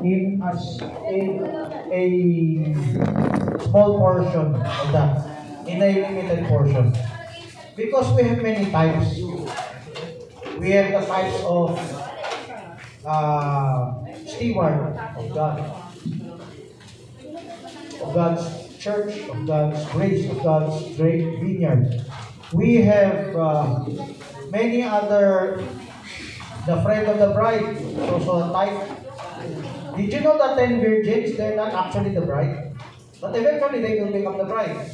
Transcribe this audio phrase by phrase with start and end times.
[0.00, 0.52] in a,
[1.12, 1.44] in
[1.92, 6.94] a small portion of that, in a limited portion.
[7.76, 9.16] Because we have many types.
[10.58, 11.78] We have the types of
[13.04, 13.94] uh,
[14.26, 15.60] steward of God,
[18.02, 22.04] of God's church, of God's grace, of God's great vineyard.
[22.52, 23.84] We have uh,
[24.50, 25.62] many other,
[26.66, 27.76] the friend of the bride,
[28.10, 29.01] also a type.
[29.96, 32.72] Did you know that 10 virgins, they're not actually the bride?
[33.20, 34.90] But eventually they will become the bride.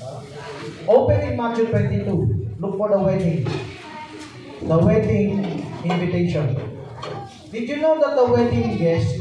[0.89, 2.57] Open in Matthew 22.
[2.59, 3.45] Look for the wedding.
[4.63, 6.79] The wedding invitation.
[7.53, 9.15] Did you know that the wedding guests,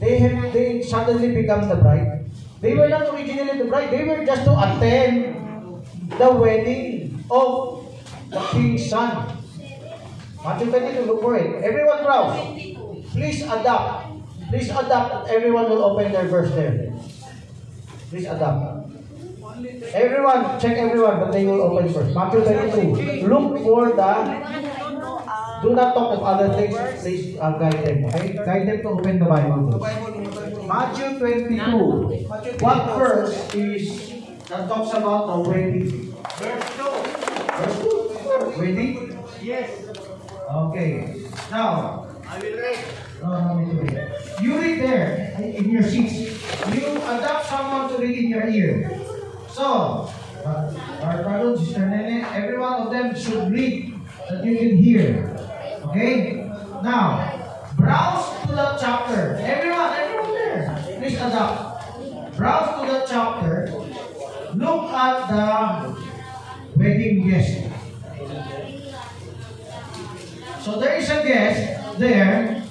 [0.00, 2.30] they have they suddenly become the bride?
[2.60, 3.90] They were not originally the bride.
[3.90, 5.84] They were just to attend
[6.18, 7.84] the wedding of
[8.30, 9.36] the king's son.
[10.42, 11.62] Matthew 22, look for it.
[11.62, 12.69] Everyone browse.
[13.12, 14.06] Please adapt.
[14.50, 15.28] Please adapt.
[15.28, 16.94] Everyone will open their verse there.
[18.10, 18.90] Please adapt.
[19.92, 22.14] Everyone, check everyone, but they will open first.
[22.14, 23.26] Matthew 22.
[23.26, 24.12] Look for the.
[25.62, 26.74] Do not talk of other things.
[27.02, 28.04] Please uh, guide them.
[28.06, 28.32] Okay?
[28.32, 29.76] Guide them to open the Bible.
[30.66, 32.64] Matthew 22.
[32.64, 34.10] What verse is
[34.48, 36.14] that talks about the wedding?
[36.38, 36.90] Verse 2.
[37.58, 38.58] Verse 2.
[38.58, 39.18] Wedding?
[39.42, 39.70] Yes.
[40.48, 41.26] Okay.
[41.50, 42.78] Now, I will read.
[43.90, 44.40] wait.
[44.40, 46.30] You read there in your seats.
[46.72, 49.00] You adapt someone to read in your ear.
[49.50, 50.08] So,
[50.46, 53.98] our brother, Sister Nene, every one of them should read
[54.30, 55.36] that you can hear.
[55.86, 56.46] Okay?
[56.84, 59.34] Now, browse to that chapter.
[59.42, 60.84] Everyone, everyone there.
[61.00, 62.36] Please adapt.
[62.36, 63.74] Browse to that chapter.
[64.54, 65.98] Look at the
[66.76, 67.66] wedding guest.
[70.62, 72.64] So there is a guest there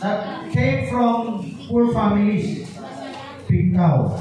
[0.00, 2.68] that came from poor families.
[3.48, 4.12] Pingtao.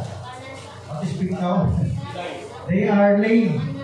[0.88, 2.70] What is Pingtao?
[2.70, 3.84] They are lame.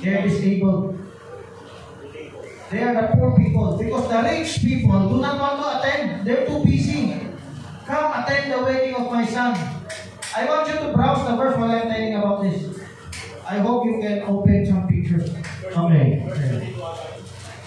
[0.00, 0.98] They are disabled.
[2.70, 6.26] They are the poor people because the rich people do not want to attend.
[6.26, 7.26] They're too busy.
[7.86, 9.56] Come attend the wedding of my son.
[10.36, 12.78] I want you to browse the verse while I'm telling about this.
[13.44, 15.34] I hope you can open some pictures.
[15.64, 16.22] Okay.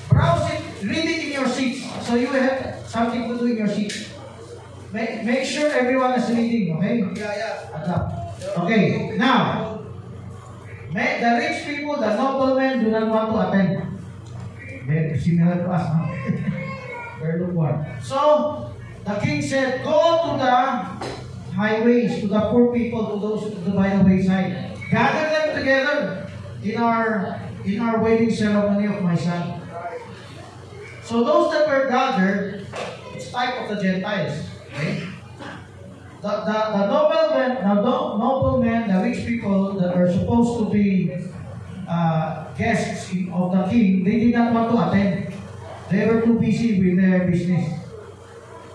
[0.07, 1.87] Browse it, read it in your seats.
[2.05, 4.09] So you have something to do in your seat.
[4.91, 6.99] Make, make sure everyone is reading, okay?
[7.15, 8.63] Yeah, yeah.
[8.63, 9.79] Okay, now,
[10.91, 13.99] may, the rich people, the noblemen do not want to attend.
[14.85, 17.19] Very similar to us, huh?
[17.21, 17.85] Very lukewarm.
[18.03, 18.73] So,
[19.05, 23.71] the king said, Go to the highways, to the poor people, to those to the
[23.71, 24.75] by the wayside.
[24.89, 26.31] Gather them together
[26.63, 29.60] in our in our wedding ceremony of my son.
[31.11, 32.65] So those that were gathered,
[33.13, 34.47] it's type of the Gentiles.
[34.67, 35.03] Okay?
[36.21, 41.11] The, the, the noblemen, the no- noblemen, the rich people that are supposed to be
[41.89, 45.33] uh, guests of the king, they did not want to attend.
[45.89, 47.77] They were too busy with their business.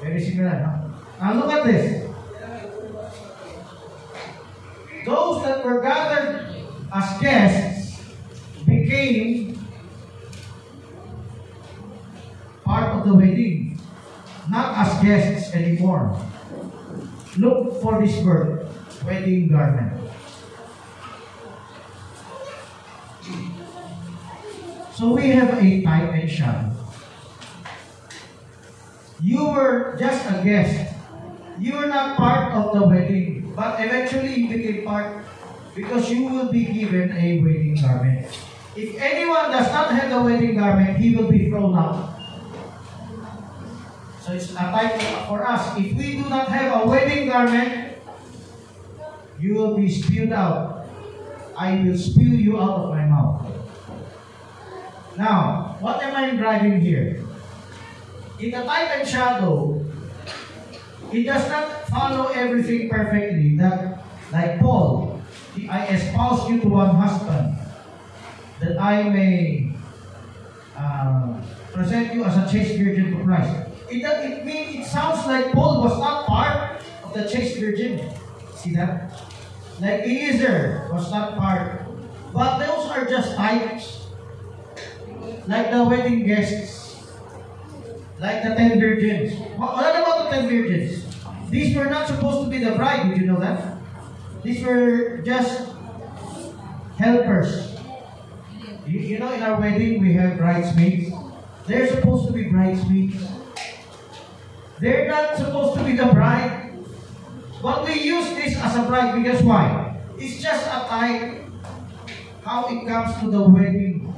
[0.03, 0.93] Very similar, no?
[1.19, 2.07] Now look at this.
[5.07, 6.55] Those that were gathered
[6.93, 7.66] as guests
[14.77, 16.13] as guests anymore.
[17.39, 18.69] Look for this word,
[19.05, 19.97] wedding garment.
[24.93, 26.77] So we have a type and.
[29.21, 30.93] You were just a guest.
[31.59, 35.25] You were not part of the wedding, but eventually you became part
[35.75, 38.29] because you will be given a wedding garment.
[38.77, 42.16] If anyone does not have the wedding garment, he will be thrown out.
[44.27, 44.99] So it's a type
[45.31, 45.79] for us.
[45.79, 47.95] If we do not have a wedding garment,
[49.39, 50.91] you will be spewed out.
[51.57, 53.47] I will spew you out of my mouth.
[55.17, 57.23] Now, what am I driving here?
[58.41, 59.79] In the type and shadow,
[61.13, 63.57] it does not follow everything perfectly.
[63.57, 64.03] That,
[64.33, 65.23] like Paul,
[65.71, 67.55] I espouse you to one husband,
[68.59, 69.71] that I may
[70.77, 71.41] uh,
[71.73, 73.66] present you as a chaste virgin to Christ.
[73.89, 78.11] It, it mean it sounds like Paul was not part of the chaste virgin.
[78.55, 79.23] See that?
[79.81, 81.83] Like Eliezer was not part.
[82.33, 84.07] But those are just types.
[85.47, 87.07] Like the wedding guests.
[88.19, 89.39] Like the ten virgins.
[89.57, 91.05] What what about the ten virgins?
[91.51, 93.09] These were not supposed to be the bride.
[93.09, 93.79] Did you know that?
[94.43, 95.71] These were just
[96.99, 97.77] helpers.
[98.87, 101.13] You, you know, in our wedding, we have bridesmaids.
[101.67, 103.17] They're supposed to be bridesmaids.
[104.81, 106.75] They're not supposed to be the bride.
[107.63, 109.99] But we use this as a bride because why?
[110.19, 111.43] It's just a type
[112.45, 114.13] how it comes to the wedding.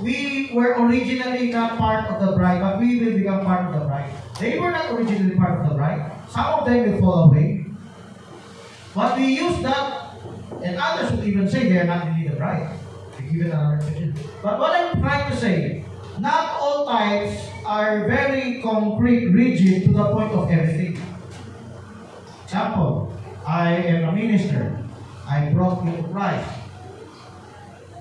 [0.00, 3.86] We were originally not part of the bride, but we will become part of the
[3.86, 4.10] bride.
[4.38, 6.12] They were not originally part of the bride.
[6.30, 7.66] Some of them will fall away.
[8.94, 10.14] But we use that,
[10.62, 12.78] and others would even say they are not really the bride.
[13.18, 14.14] They give it another definition.
[14.40, 15.84] But what I'm trying to say,
[16.18, 20.96] not all types are very concrete, rigid to the point of everything.
[22.44, 23.12] Example,
[23.46, 24.72] I am a minister.
[25.28, 26.48] I brought you Christ.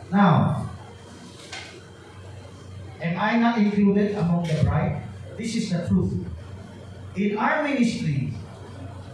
[0.09, 0.71] Now,
[3.01, 5.03] am I not included among the bride?
[5.35, 6.15] This is the truth.
[7.17, 8.31] In our ministry,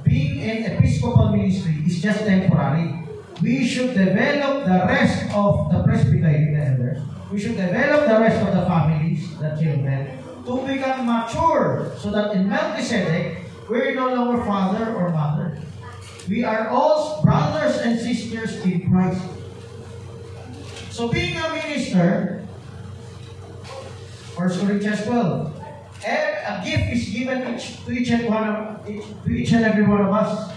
[0.03, 3.01] being an Episcopal ministry is just temporary.
[3.41, 7.01] We should develop the rest of the presbytery, the elders.
[7.31, 12.35] We should develop the rest of the families, the children, to become mature so that
[12.35, 15.57] in Melchizedek, we're no longer father or mother.
[16.27, 19.21] We are all brothers and sisters in Christ.
[20.89, 22.45] So being a minister,
[24.35, 25.63] 1 Corinthians 12,
[26.05, 29.65] eh, a gift is given each, to each and one of, each, to each and
[29.65, 30.51] every one of us.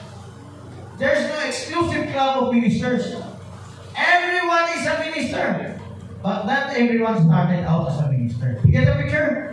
[0.99, 3.15] There's no exclusive club of ministers.
[3.97, 5.81] Everyone is a minister.
[6.23, 8.61] But not everyone started out as a minister.
[8.65, 9.46] You get the picture?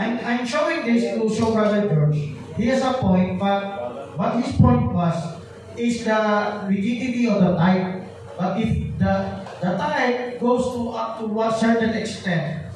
[0.00, 2.16] I'm, I'm showing this to show Brother George.
[2.56, 5.36] He has a point, but what his point was
[5.76, 8.08] is the rigidity of the type.
[8.38, 12.72] But if the, the type goes to up to one certain extent,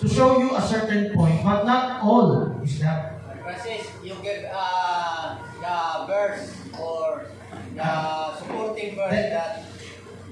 [0.00, 3.14] to show you a certain point, but not all is that.
[3.42, 6.50] Francis, you give uh, the verse
[6.82, 7.30] or
[7.76, 9.62] the supporting verse that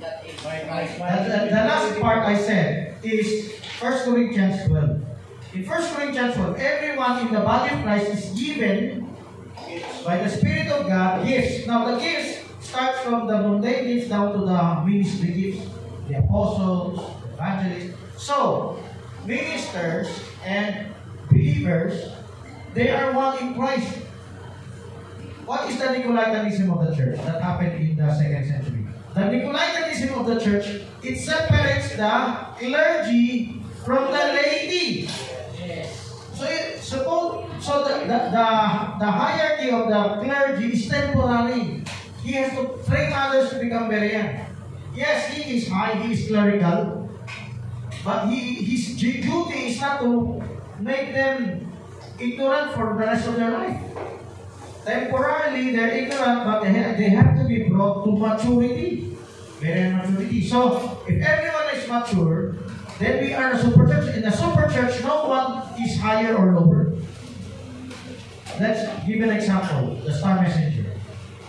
[0.00, 0.66] that is right.
[0.66, 5.03] The, the, the last part I said is 1 Corinthians 12.
[5.54, 9.06] In 1 Corinthians 12, everyone in the body of Christ is given
[10.04, 11.64] by the Spirit of God gifts.
[11.64, 15.70] Now the gifts start from the mundane gifts down to the ministry gifts,
[16.08, 17.94] the apostles, the evangelists.
[18.18, 18.82] So,
[19.24, 20.08] ministers
[20.44, 20.92] and
[21.30, 22.10] believers,
[22.74, 23.98] they are one in Christ.
[25.46, 28.86] What is the Nicolaitanism of the church that happened in the second century?
[29.14, 35.08] The Nicolaitanism of the church, it separates the clergy from the laity.
[36.44, 38.46] So, suppose, so the, the, the,
[39.00, 41.82] the hierarchy of the clergy is temporary.
[42.22, 44.44] He has to train others to become Berean.
[44.94, 47.08] Yes, he is high, he is clerical,
[48.04, 50.42] but he, his duty is not to
[50.80, 51.72] make them
[52.20, 53.80] ignorant for the rest of their life.
[54.84, 59.16] Temporarily, they're ignorant, but they have, they have to be brought to maturity.
[59.60, 60.46] Berean maturity.
[60.46, 62.56] So, if everyone is mature,
[62.98, 64.16] then we are a super church.
[64.16, 66.94] In a super church, no one is higher or lower.
[68.60, 69.96] Let's give an example.
[70.04, 70.92] The star messenger.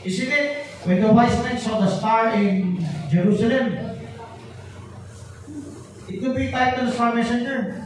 [0.03, 3.77] Isn't it when the wise men saw the star in Jerusalem?
[6.07, 7.86] It could be typed on the star messenger.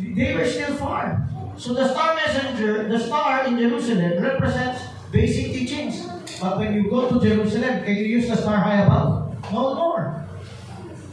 [0.00, 1.28] They were still far.
[1.56, 6.06] So the star messenger, the star in Jerusalem represents basic teachings.
[6.40, 9.34] But when you go to Jerusalem, can you use the star high above?
[9.52, 10.27] No more.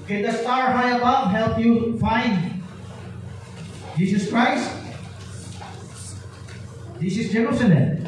[0.08, 2.62] Can the star high above help you find
[3.98, 4.70] Jesus Christ?
[7.00, 8.06] This is Jerusalem.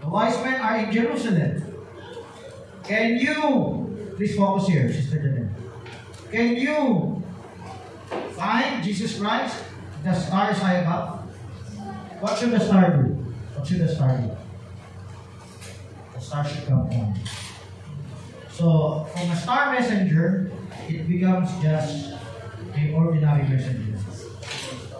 [0.00, 1.64] The wise men are in Jerusalem.
[2.84, 5.50] Can you, please focus here, Sister.
[6.30, 7.22] Can you
[8.32, 9.64] find Jesus Christ?
[10.04, 11.20] The stars high above?
[12.20, 13.14] What should the star do?
[13.54, 14.30] What should the star do?
[16.14, 17.14] The star should come down.
[18.52, 20.52] So, from a star messenger,
[20.86, 22.12] it becomes just
[22.74, 23.98] an ordinary messenger.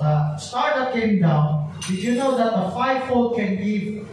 [0.00, 4.08] The star that came down, did you know that the fivefold can give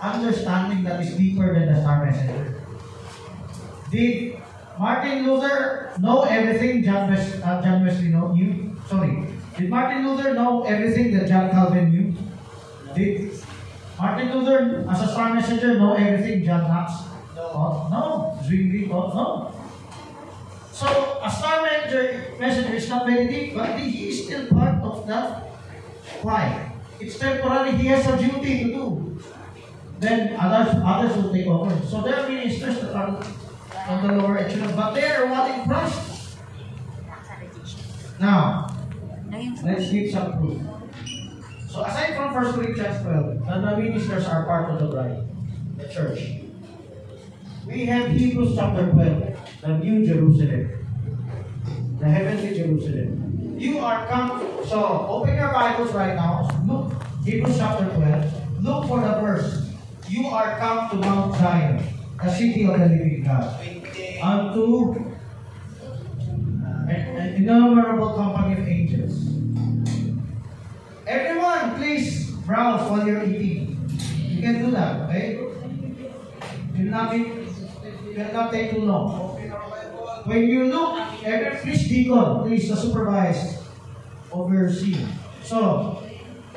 [0.00, 2.60] understanding that is deeper than the star messenger?
[3.90, 4.36] Did
[4.78, 8.76] Martin Luther know everything John, uh, John Wesley know, knew?
[8.88, 9.24] Sorry.
[9.56, 12.14] Did Martin Luther know everything that John Calvin knew?
[12.94, 13.32] Did
[13.98, 17.09] Martin Luther, as a star messenger, know everything John Knox
[17.54, 18.38] No.
[18.44, 19.14] Zwingli taught?
[19.14, 19.54] No.
[20.72, 24.82] So, a star messenger, uh, messenger is not very deep, but he is still part
[24.82, 25.52] of that.
[26.22, 26.72] Why?
[26.98, 27.72] It's temporary.
[27.72, 29.20] He has a duty to do.
[29.98, 31.86] Then others, others will take over.
[31.86, 33.22] So there are ministers that are
[33.88, 36.36] on the lower echelon, but they are one in Christ.
[38.18, 38.74] Now,
[39.62, 40.62] let's give some proof.
[41.68, 45.28] So aside from 1 Corinthians 12, the ministers are part of the bride,
[45.76, 46.39] the church.
[47.70, 50.74] We have Hebrews chapter 12, the New Jerusalem,
[52.00, 53.54] the heavenly Jerusalem.
[53.60, 54.42] you are come.
[54.66, 56.50] So open your Bibles right now.
[56.66, 58.64] Look, Hebrews chapter 12.
[58.64, 59.70] Look for the verse.
[60.08, 61.84] You are come to Mount Zion,
[62.20, 63.54] the city of the living God.
[64.20, 64.94] unto
[66.88, 69.30] an, innumerable company of angels.
[71.06, 73.78] Everyone, please browse while you're eating.
[74.26, 75.36] You can do that, okay?
[76.74, 77.14] Will not
[78.16, 79.36] will take too long.
[80.24, 83.62] When you look, every please deacon, please the supervise,
[84.30, 85.06] oversee.
[85.42, 86.02] So,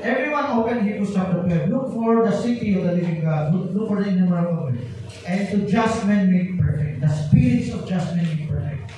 [0.01, 1.69] everyone open Hebrews chapter 12.
[1.69, 3.53] Look for the city of the living God.
[3.53, 4.87] Look, look for the innumerable company.
[5.25, 7.01] And to just men made perfect.
[7.01, 8.91] The spirits of just men made perfect.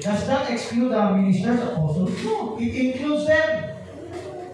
[0.00, 2.24] Does that exclude our ministers, apostles?
[2.24, 3.76] No, it includes them.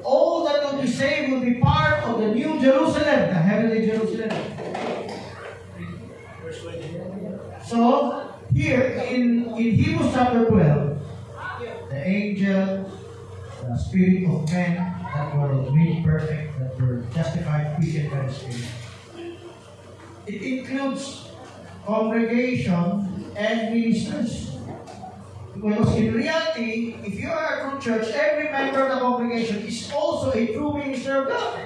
[0.02, 4.53] All that will be saved will be part of the new Jerusalem, the heavenly Jerusalem.
[7.66, 10.98] So, here in, in Hebrews chapter 12,
[11.88, 12.90] the angel,
[13.62, 18.64] the spirit of men that were made perfect, that were justified, quickened by the Spirit.
[20.26, 21.30] It includes
[21.86, 24.56] congregation and ministers.
[25.54, 29.90] Because in reality, if you are a true church, every member of the congregation is
[29.90, 31.60] also a true minister of God.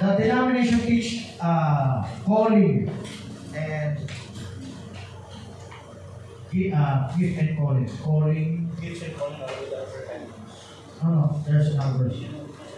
[0.00, 2.90] The denomination teach uh, calling
[6.74, 7.88] uh, gift and calling.
[8.02, 10.64] Calling, Gifts and calling are without repentance.
[11.02, 12.16] no, no, there's another verse.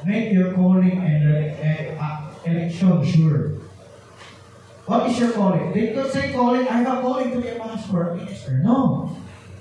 [0.04, 3.49] Make your calling and uh, uh, election sure.
[4.87, 5.73] What is your calling?
[5.73, 8.59] They don't say calling, I have a calling to be a pastor or a minister.
[8.59, 9.16] No.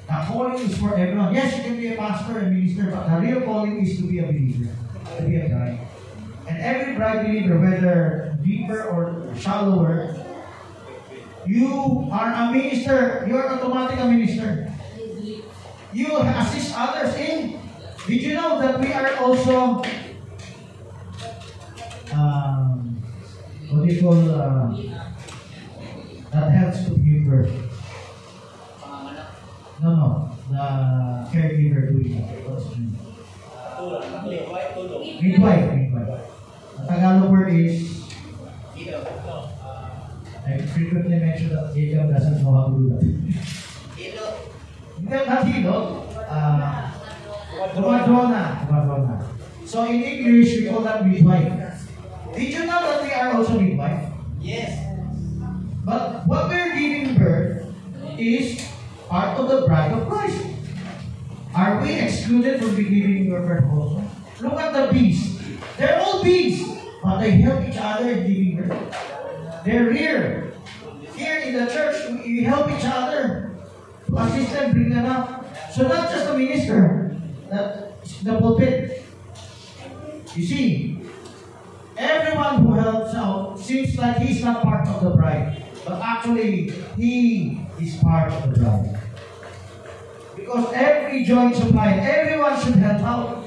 [0.07, 1.33] The calling is for everyone.
[1.33, 4.19] Yes, you can be a pastor and minister, but the real calling is to be
[4.19, 4.69] a believer,
[5.17, 5.79] to be a bride.
[6.47, 10.15] And every bride believer, whether deeper or shallower,
[11.47, 13.25] you are a minister.
[13.27, 14.71] You are automatic a minister.
[15.93, 17.59] You assist others in.
[18.07, 19.81] Did you know that we are also
[22.13, 23.01] um,
[23.69, 24.77] what do you call uh,
[26.31, 27.51] that helps to give birth?
[29.81, 30.57] No, no, the
[31.31, 32.47] caregiver doing it.
[32.47, 32.97] What's the name?
[35.21, 35.73] Midwife.
[35.73, 36.21] Midwife.
[36.77, 38.04] The Tagalog word is.
[40.45, 43.01] I frequently mention that Jacob doesn't know how to do that.
[43.97, 44.27] Ilo.
[44.97, 46.05] Hindi, not hilo.
[46.29, 46.91] Uh.
[49.65, 51.49] So in English, we call that midwife.
[52.35, 54.11] Did you know that we are also midwife?
[54.39, 54.77] Yes.
[55.83, 57.73] But what we're giving birth
[58.17, 58.67] is
[59.09, 60.45] part of the bride of Christ.
[61.55, 64.03] Are we excluded from giving your birth also?
[64.41, 65.41] Look at the bees.
[65.77, 66.61] They're all bees,
[67.01, 69.14] but they help each other in giving birth.
[69.65, 70.53] They're here.
[71.15, 73.57] Here in the church, we help each other
[74.05, 75.43] to assist them, bring them up.
[75.73, 77.19] So not just the minister,
[77.49, 79.03] that the pulpit.
[80.35, 81.01] You see,
[81.97, 87.65] everyone who helps out seems like he's not part of the bride, but actually he
[87.81, 88.99] is part of the bride.
[90.35, 93.44] Because every joint supplied, everyone should help out.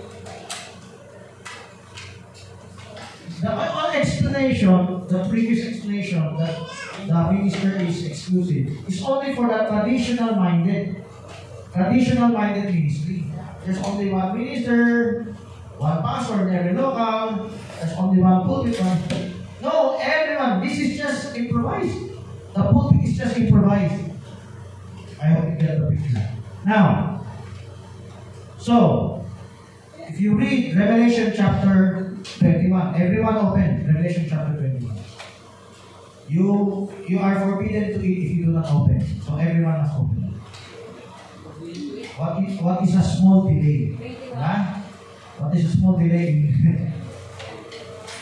[3.40, 6.58] The one explanation, the previous explanation that
[7.06, 11.04] the minister is exclusive, is only for the traditional minded,
[11.72, 13.30] traditional minded ministry.
[13.64, 15.36] There's only one minister,
[15.78, 18.80] one pastor in every local, there's only one pulpit.
[18.80, 19.34] One.
[19.62, 21.96] No, everyone, this is just improvised.
[22.54, 24.02] The pulpit is just improvised.
[25.22, 26.28] I hope you get the picture.
[26.66, 27.24] Now,
[28.58, 29.24] so,
[29.96, 32.07] if you read Revelation chapter
[32.38, 34.94] 21, everyone open Revelation chapter 21.
[36.28, 39.02] You you are forbidden to eat if you do not open.
[39.26, 40.38] So everyone must open.
[42.14, 43.96] What is what is a small delay?
[44.34, 44.78] Huh?
[45.38, 46.54] What is a small delay?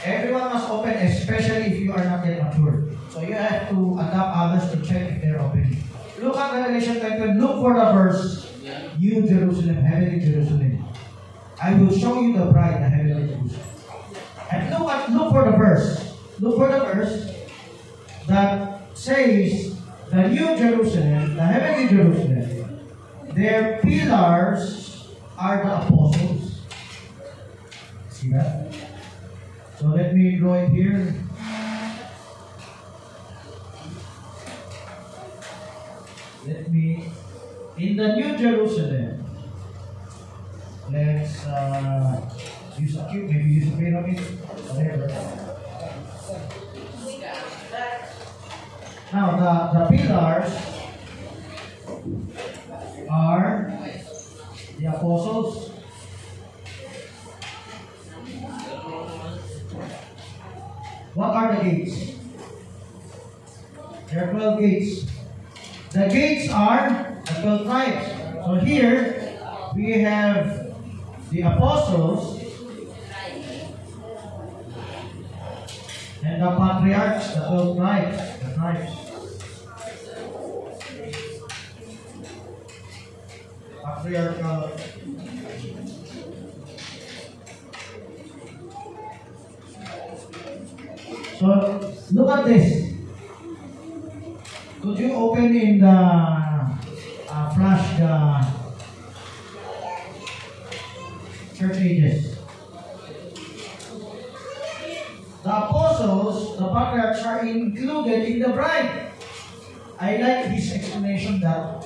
[0.04, 2.88] everyone must open, especially if you are not yet mature.
[3.10, 5.76] So you have to adapt others to check if they're open.
[6.20, 7.40] Look at Revelation 21.
[7.40, 8.52] Look for the verse.
[8.98, 10.84] New Jerusalem, heavenly Jerusalem.
[11.60, 13.65] I will show you the bride, the heavenly Jerusalem.
[14.50, 16.16] And look at look for the verse.
[16.38, 17.34] Look for the verse
[18.26, 19.78] that says
[20.10, 22.80] the new Jerusalem, the heavenly Jerusalem,
[23.34, 26.60] their pillars are the apostles.
[28.08, 28.72] See that?
[29.78, 31.14] So let me it here.
[36.46, 37.10] Let me
[37.76, 39.24] in the new Jerusalem.
[40.90, 42.30] Let's uh,
[42.78, 45.08] use a cube, maybe use whatever.
[49.12, 50.52] Now, the, the pillars
[53.10, 53.72] are
[54.78, 55.70] the apostles.
[61.14, 62.12] What are the gates?
[64.12, 65.10] There are 12 gates.
[65.92, 68.06] The gates are the 12 tribes.
[68.44, 70.74] So here we have
[71.30, 72.45] the apostles
[76.24, 78.18] and the patriarchs, the 12 tribes.
[78.42, 78.92] The tribes.
[83.84, 84.70] Patriarchal
[91.38, 92.94] So look at this.
[94.80, 98.40] Could you open in the uh, flash the
[101.58, 102.35] church ages?
[105.46, 109.12] The apostles, the patriarchs are included in the bride.
[109.96, 111.82] I like his explanation that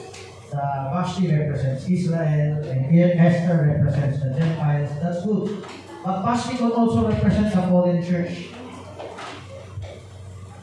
[0.50, 4.88] the Vashti represents Israel and Esther represents the Gentiles.
[5.02, 5.62] That's good.
[6.02, 8.48] But Vashti could also represent the fallen church.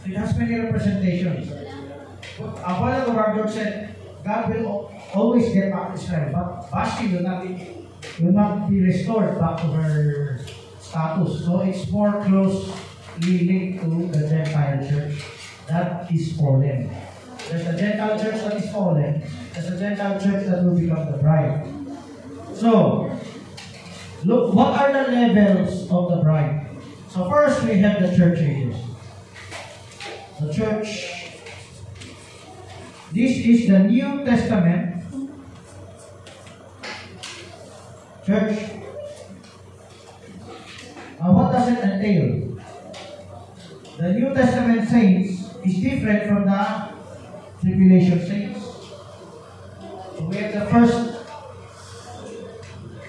[0.03, 1.51] It has many representations.
[1.51, 7.45] A while ago, our said, God will always get back Israel, but Vashti will not
[7.45, 7.85] be,
[8.19, 10.39] will not be restored back to her
[10.79, 11.45] status.
[11.45, 12.73] So it's more closely
[13.25, 15.23] linked to the Gentile church
[15.67, 16.89] that is fallen.
[17.49, 19.23] There's a Gentile church that is fallen.
[19.53, 21.67] There's a Gentile church that will become the bride.
[22.53, 23.17] So,
[24.23, 26.67] look, what are the levels of the bride?
[27.09, 28.75] So first we have the church ages.
[30.39, 31.13] The church.
[33.11, 35.03] This is the New Testament
[38.25, 38.59] church.
[41.19, 42.46] Now, what does it entail?
[43.97, 46.89] The New Testament saints is different from the
[47.59, 48.63] tribulation saints.
[50.15, 51.25] So we have the first.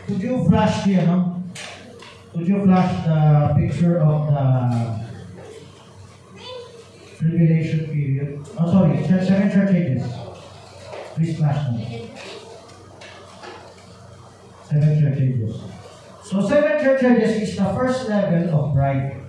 [0.07, 1.45] Could you flash the ano?
[2.33, 5.05] Could you flash the picture of the
[7.19, 8.41] tribulation period?
[8.57, 10.11] Oh, sorry, seven church ages.
[11.13, 12.09] Please flash them.
[14.65, 15.61] Seven church ages.
[16.25, 19.28] So seven church ages is the first level of bride.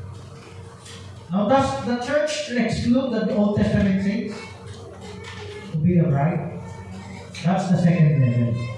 [1.32, 4.36] Now, does the church exclude the Old Testament saints
[5.72, 6.60] to be the bride?
[7.44, 8.70] That's the second level.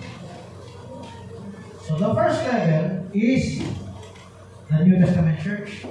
[1.82, 3.64] So the first level is
[4.70, 5.86] the New Testament church.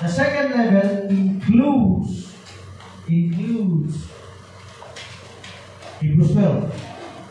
[0.00, 2.32] The second level includes
[3.08, 4.06] includes
[6.00, 6.84] Hebrews 12.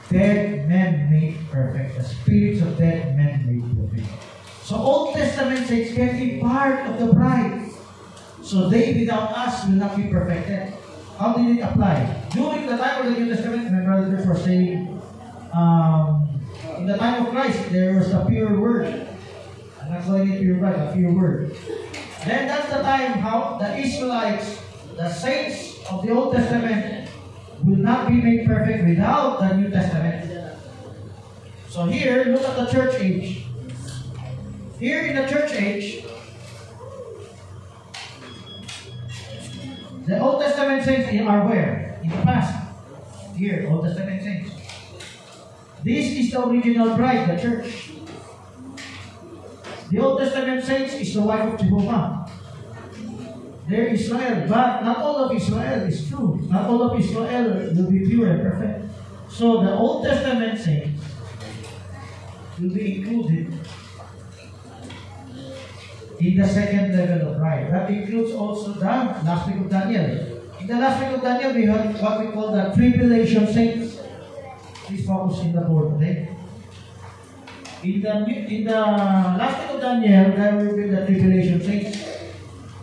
[0.09, 1.97] Dead men made perfect.
[1.97, 4.32] The spirits of dead men made perfect.
[4.63, 7.69] So Old Testament saints can be part of the bride.
[8.41, 10.73] So they without us will not be perfected.
[11.17, 12.23] How did it apply?
[12.31, 15.01] During the time of the New Testament, my brothers were saying,
[15.51, 16.39] um,
[16.77, 19.07] in the time of Christ, there was a pure word.
[19.81, 21.57] I'm not calling it pure bride, a pure word.
[22.23, 24.61] Then that's the time how the Israelites,
[24.95, 27.09] the saints of the Old Testament,
[27.63, 30.55] will not be made perfect without the New Testament.
[31.67, 33.42] So here, look at the church age.
[34.83, 36.03] Here in the church age,
[40.05, 42.01] the Old Testament saints are where?
[42.03, 42.51] In the past.
[43.33, 44.51] Here, Old Testament saints.
[45.85, 47.93] This is the original bride, the church.
[49.89, 52.29] The Old Testament saints is the wife of Jehovah.
[53.69, 56.45] They're Israel, but not all of Israel is true.
[56.51, 58.83] Not all of Israel will be pure and perfect.
[59.29, 61.05] So the Old Testament saints
[62.59, 63.47] will be included
[66.23, 67.71] in the second level of bride.
[67.71, 70.39] That includes also the last week of Daniel.
[70.61, 73.99] In the last week of Daniel, we have what we call the tribulation saints.
[74.85, 76.29] Please focus in the board, okay?
[77.83, 78.13] In the
[78.55, 81.97] in the last week of Daniel, there will be the tribulation saints.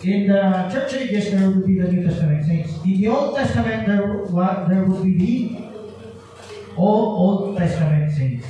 [0.02, 2.72] In the church ages, there will be the New Testament saints.
[2.84, 5.36] In the Old Testament, there, wa- there will be the
[6.76, 8.46] Old, Old Testament saints.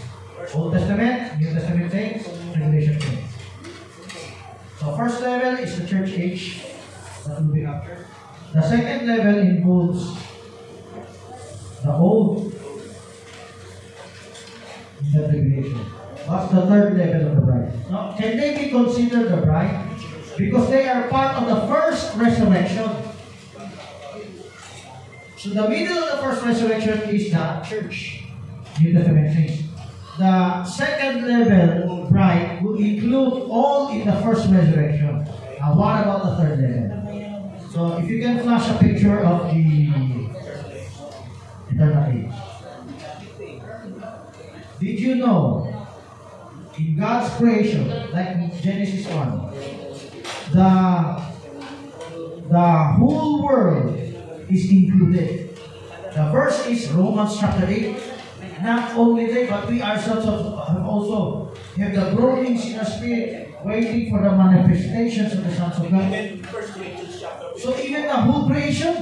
[0.55, 2.24] Old Testament, New Testament saints,
[2.55, 3.30] tribulation saints.
[4.81, 6.64] So first level is the church age
[7.27, 8.07] that will be after.
[8.55, 10.16] The second level involves
[11.85, 12.51] the old
[15.12, 15.85] the tribulation.
[16.25, 17.90] What's the third level of the bride?
[17.90, 19.87] Now, can they be considered the bride?
[20.38, 22.88] Because they are part of the first resurrection.
[25.37, 28.25] So the middle of the first resurrection is the church.
[28.81, 29.69] New Testament saints.
[30.20, 35.24] The second level of bride will include all in the first resurrection.
[35.59, 37.70] Now, what about the third level?
[37.72, 40.28] So, if you can flash a picture of the
[41.72, 42.37] eternal age.
[44.78, 45.88] Did you know
[46.76, 49.40] in God's creation, like Genesis 1,
[50.52, 51.30] the
[52.50, 53.96] the whole world
[54.50, 55.56] is included.
[56.12, 58.10] The verse is Romans chapter 8.
[58.62, 64.11] Not only they, but we ourselves have also have the groanings in our spirit, waiting
[64.11, 66.12] for the manifestations of the sons of God.
[66.12, 68.94] Then First Corinthians chapter So even the whole creation,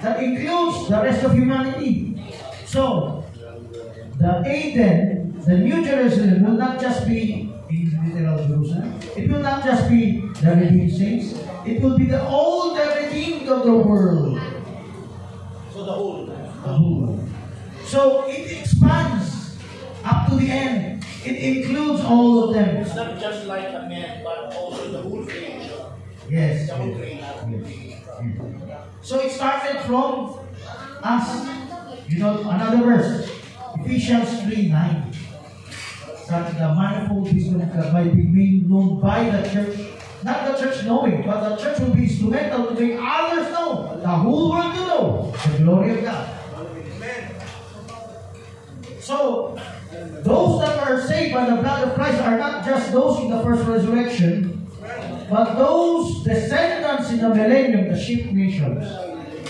[0.00, 2.16] that includes the rest of humanity.
[2.66, 3.24] So,
[4.18, 9.00] the Eden, the New Jerusalem, will not just be in literal Jerusalem.
[9.16, 11.44] It will not just be the redeemed saints.
[11.66, 14.40] It will be the all the redeemed of the world.
[15.72, 16.26] So the whole.
[16.26, 17.27] The whole.
[17.88, 19.56] So it expands
[20.04, 21.06] up to the end.
[21.24, 22.76] It includes all of them.
[22.76, 25.72] It's not just like a man, but also the whole creation.
[26.28, 26.68] Yes.
[26.68, 28.04] The whole creation.
[29.00, 30.38] So it started from
[31.02, 31.48] us.
[32.08, 33.30] You know, another verse,
[33.80, 35.12] Ephesians 3 9.
[36.28, 39.78] That the manifold wisdom of God might be made known by the church.
[40.22, 44.08] Not the church knowing, but the church will be instrumental to make others know, the
[44.08, 46.37] whole world to know, the glory of God.
[49.08, 49.58] So,
[50.22, 53.42] those that are saved by the blood of Christ are not just those in the
[53.42, 54.68] first resurrection,
[55.30, 58.84] but those descendants in the millennium, the sheep nations.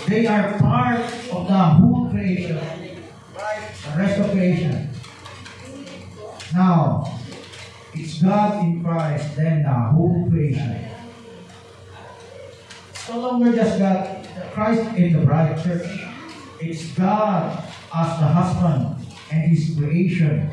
[0.07, 4.91] They are part of the whole creation, the rest of creation.
[6.53, 7.19] Now,
[7.93, 10.87] it's God in Christ, then the whole creation.
[13.09, 15.85] No longer just God, Christ in the bride church.
[16.61, 17.61] It's God
[17.93, 18.98] as the husband
[19.31, 20.49] and his creation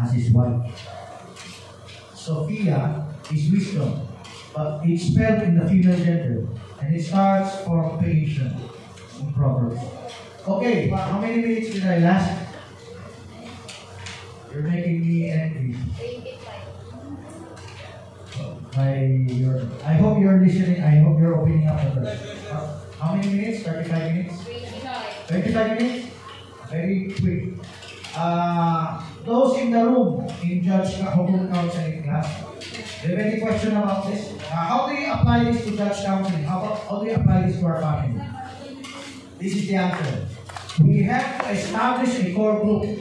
[0.00, 0.88] as his wife.
[2.14, 4.06] Sophia is wisdom,
[4.54, 6.46] but it's spelled in the female gender,
[6.80, 8.54] and it starts from creation
[9.20, 9.80] in Proverbs.
[10.46, 12.46] Okay, how many minutes did I last?
[14.52, 15.76] You're making me angry.
[18.76, 20.82] I, you're, I hope you're listening.
[20.82, 22.38] I hope you're opening up the verse.
[22.98, 23.62] How, many minutes?
[23.64, 24.44] 35 minutes?
[25.26, 26.06] 25 minutes?
[26.70, 27.49] Very quick.
[28.16, 32.44] Uh, those in the room, in Judge Home Counseling class,
[33.02, 34.32] do you have any question about this?
[34.32, 36.42] Uh, how do you apply this to Judge Counseling?
[36.42, 38.24] How, about, how do you apply this to our family?
[39.38, 40.26] This is the answer.
[40.82, 42.98] We have to establish a core group.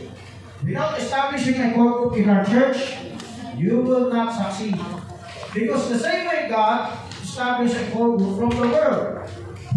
[0.64, 2.96] Without establishing a core group in our church,
[3.58, 4.80] you will not succeed.
[5.54, 9.30] Because the same way God established a core group from the world,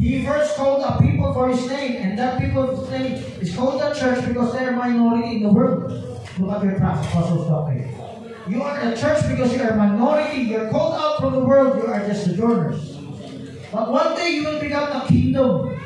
[0.02, 3.94] He first called a people for His name, and that people's name is called the
[3.94, 5.92] church because they are minority in the world.
[6.40, 7.88] Look at your Apostles Doctrine.
[8.48, 10.42] You are the church because you are a minority.
[10.42, 11.76] You're called out from the world.
[11.76, 12.96] You are just sojourners.
[13.70, 15.80] But one day you will become the kingdom.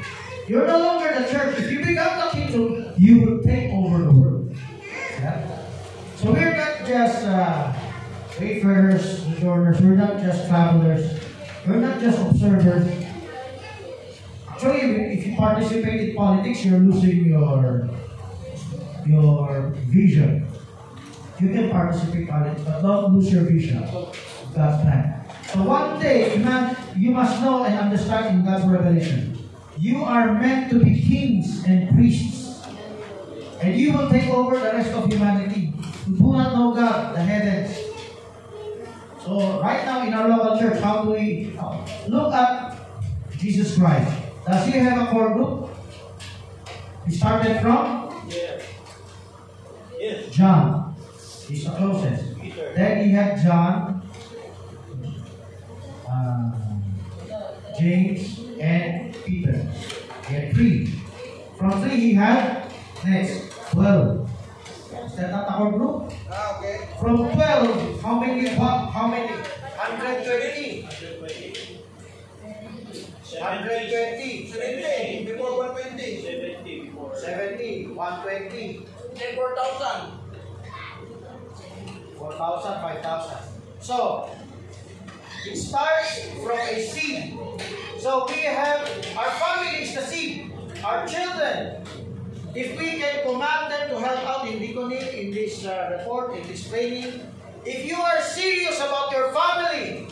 [0.49, 1.59] You're no longer the church.
[1.59, 4.57] If you become the kingdom, you will take over the world.
[5.21, 5.61] Yeah?
[6.17, 7.71] So we're not just uh,
[8.41, 9.79] wayfarers, sojourners.
[9.83, 11.21] We're not just travelers.
[11.67, 13.06] We're not just observers.
[14.57, 17.91] Actually, if you participate in politics, you're losing your
[19.05, 20.49] your vision.
[21.39, 23.83] You can participate in politics, but don't lose your vision
[24.55, 25.29] God's plan.
[25.53, 29.47] So one day, man, you must know and understand in God's revelation.
[29.77, 32.65] You are meant to be kings and priests.
[33.61, 35.75] And you will take over the rest of humanity
[36.07, 37.77] who do not know God, the heavens.
[39.23, 41.53] So right now in our local church, how do we
[42.09, 42.89] look at
[43.37, 44.26] Jesus Christ?
[44.47, 45.71] Does he have a core group?
[47.07, 48.63] He started from Yes.
[49.99, 50.31] Yes.
[50.31, 50.95] John.
[51.49, 52.39] He's the closest.
[52.41, 52.73] Peter.
[52.75, 54.03] Then he had John,
[56.09, 56.53] uh,
[57.79, 59.67] James, and Peter.
[60.29, 60.87] He had three.
[61.57, 62.73] From three he had
[63.05, 64.29] next twelve.
[65.07, 66.13] Is that not our group?
[66.31, 66.89] Ah, okay.
[67.01, 68.49] From twelve, how many?
[68.49, 69.27] How, how many?
[69.27, 70.83] 120.
[70.83, 71.76] 120.
[73.27, 75.25] 70.
[75.25, 76.23] Before 120.
[76.23, 77.17] 70 before.
[77.17, 80.13] 70, 120, Then 4,000.
[82.19, 83.39] 4,000, 5,000.
[83.81, 84.31] So,
[85.47, 87.39] it starts from a seed.
[87.99, 88.87] So we have,
[89.17, 90.53] our family is the seed.
[90.85, 91.83] Our children,
[92.55, 96.47] if we can command them to help out in Deacony, in this uh, report, in
[96.47, 97.21] this training,
[97.65, 100.07] if you are serious about your family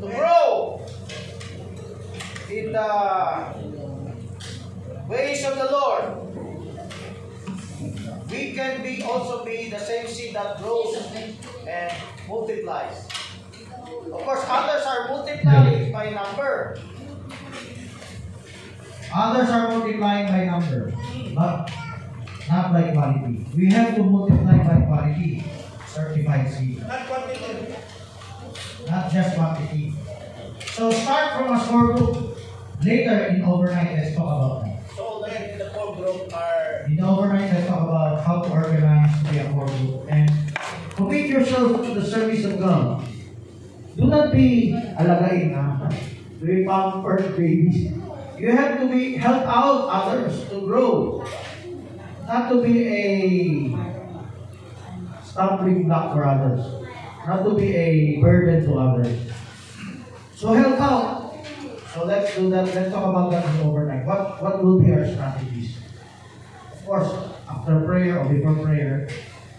[0.00, 0.79] to grow
[2.50, 3.54] in the
[5.08, 6.04] ways of the Lord,
[8.30, 10.96] we can be also be the same seed that grows
[11.66, 11.92] and
[12.28, 13.08] multiplies.
[14.12, 16.78] Of course, others are multiplying by number.
[19.14, 20.92] Others are multiplying by number.
[21.34, 21.70] But
[22.48, 23.46] not by quality.
[23.56, 25.44] We have to multiply by quality,
[25.86, 27.74] certified seed, Not quantity.
[28.88, 29.94] not just quantity.
[30.74, 32.29] So start from a small group.
[32.82, 34.96] Later in overnight, let's talk about that.
[34.96, 39.30] So then the core group are In overnight, let's talk about how to organize to
[39.30, 40.32] be a core group and
[40.96, 43.04] commit yourself to the service of God.
[43.96, 45.92] Do not be alagain na
[46.40, 47.92] doing pampered babies.
[48.40, 51.28] You have to be help out others to grow,
[52.24, 53.76] not to be a
[55.22, 56.64] stumbling block for others,
[57.28, 59.20] not to be a burden to others.
[60.32, 61.19] So help out.
[61.92, 62.66] So let's do that.
[62.72, 64.06] Let's talk about that overnight.
[64.06, 65.76] What what will be our strategies?
[66.72, 67.10] Of course,
[67.50, 69.08] after prayer or before prayer,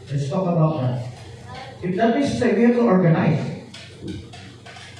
[0.09, 1.11] let's talk about that.
[1.83, 3.51] If that means to say we have to organize.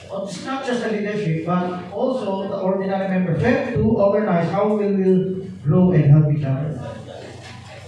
[0.09, 3.39] Well, It's not just the leadership, but also the ordinary members.
[3.39, 6.75] We have to organize how we will grow and help each other.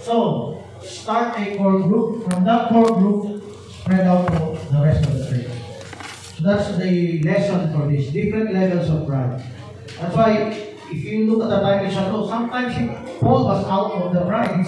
[0.00, 2.24] So, start a core group.
[2.24, 5.63] From that core group, spread out to the rest of the church.
[6.36, 8.10] So that's the lesson for this.
[8.10, 9.42] Different levels of pride.
[10.00, 10.30] That's why
[10.90, 12.88] if you look at the dimension, oh, sometimes he,
[13.20, 14.66] Paul was out of the bride.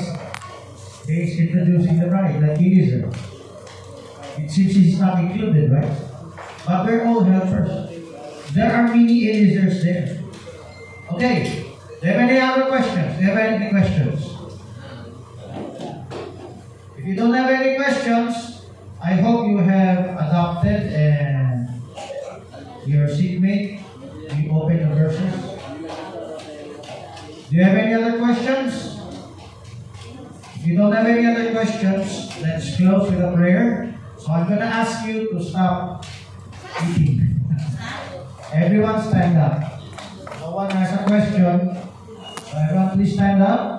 [1.09, 3.11] He's, introducing the bride, like Eliezer.
[4.39, 5.97] It seems he's not included, right?
[6.67, 7.91] But we're all helpers.
[8.53, 10.19] There are many Eliezers there.
[11.13, 11.65] Okay.
[12.01, 13.17] Do you have any other questions?
[13.17, 14.37] Do you have any questions?
[16.99, 18.67] If you don't have any questions,
[19.03, 21.56] I hope you have adopted and
[22.87, 23.81] your seatmate,
[24.37, 25.57] you open the verses.
[27.49, 28.99] Do you have any other questions?
[30.57, 33.99] If you don't have any other questions, let's close with a prayer.
[34.19, 36.05] So I'm going to ask you to stop
[36.89, 37.41] eating.
[38.53, 39.81] Everyone stand up.
[40.41, 41.43] No one has a question.
[42.51, 43.76] So everyone please stand up.